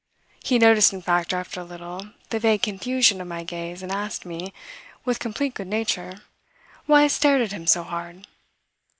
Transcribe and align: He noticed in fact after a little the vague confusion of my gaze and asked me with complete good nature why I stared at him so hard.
He 0.43 0.57
noticed 0.57 0.93
in 0.93 1.03
fact 1.03 1.31
after 1.31 1.61
a 1.61 1.63
little 1.63 2.07
the 2.31 2.39
vague 2.39 2.63
confusion 2.63 3.21
of 3.21 3.27
my 3.27 3.43
gaze 3.43 3.83
and 3.83 3.91
asked 3.91 4.25
me 4.25 4.51
with 5.05 5.19
complete 5.19 5.53
good 5.53 5.67
nature 5.67 6.23
why 6.87 7.03
I 7.03 7.07
stared 7.07 7.41
at 7.41 7.51
him 7.51 7.67
so 7.67 7.83
hard. 7.83 8.25